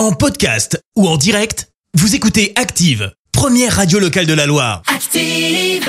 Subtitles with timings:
[0.00, 4.80] En podcast ou en direct, vous écoutez Active, première radio locale de la Loire.
[4.86, 5.86] Active.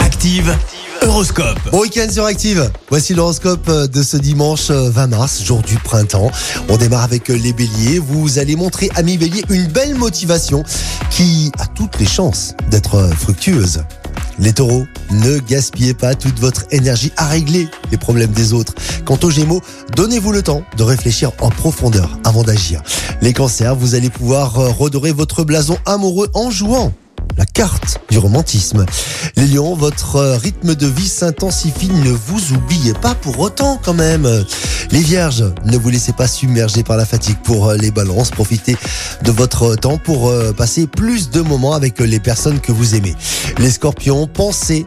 [0.00, 0.56] Active,
[1.02, 1.58] Horoscope.
[1.72, 2.70] Bon week-end sur Active.
[2.88, 6.30] Voici l'horoscope de ce dimanche euh, 20 mars, jour du printemps.
[6.68, 7.98] On démarre avec euh, les béliers.
[7.98, 10.62] Vous allez montrer, amis béliers, une belle motivation
[11.10, 13.82] qui a toutes les chances d'être euh, fructueuse.
[14.38, 18.74] Les taureaux, ne gaspillez pas toute votre énergie à régler les problèmes des autres.
[19.04, 19.62] Quant aux gémeaux,
[19.96, 22.82] donnez-vous le temps de réfléchir en profondeur avant d'agir.
[23.20, 26.92] Les cancers, vous allez pouvoir euh, redorer votre blason amoureux en jouant
[27.36, 28.84] la carte du romantisme.
[29.36, 33.94] Les lions, votre euh, rythme de vie s'intensifie, ne vous oubliez pas pour autant quand
[33.94, 34.26] même.
[34.90, 38.76] Les vierges, ne vous laissez pas submerger par la fatigue pour euh, les balances, profitez
[39.22, 42.94] de votre temps pour euh, passer plus de moments avec euh, les personnes que vous
[42.94, 43.14] aimez.
[43.58, 44.86] Les scorpions, pensez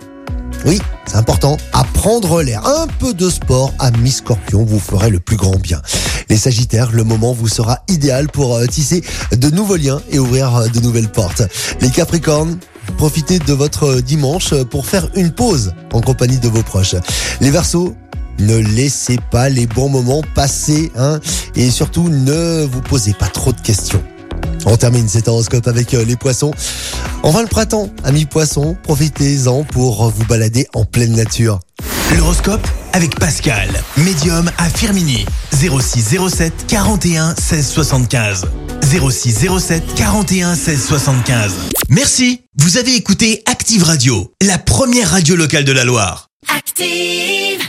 [0.65, 1.57] oui, c'est important.
[1.73, 2.65] À prendre l'air.
[2.65, 5.81] Un peu de sport, ami scorpion, vous ferait le plus grand bien.
[6.29, 9.03] Les sagittaires, le moment vous sera idéal pour euh, tisser
[9.35, 11.41] de nouveaux liens et ouvrir euh, de nouvelles portes.
[11.81, 12.57] Les capricornes,
[12.97, 16.95] profitez de votre euh, dimanche pour faire une pause en compagnie de vos proches.
[17.41, 17.95] Les versos,
[18.41, 21.19] ne laissez pas les bons moments passer, hein,
[21.55, 24.03] et surtout ne vous posez pas trop de questions.
[24.65, 26.51] On termine cet horoscope avec euh, les poissons.
[27.23, 31.59] Enfin le printemps, amis poissons, profitez-en pour vous balader en pleine nature.
[32.17, 35.25] L'horoscope avec Pascal, médium à Firmini.
[35.53, 38.45] 06 07 41 16 75.
[38.81, 41.51] 06 07 41 16 75.
[41.89, 42.41] Merci.
[42.57, 46.27] Vous avez écouté Active Radio, la première radio locale de la Loire.
[46.53, 47.60] Active.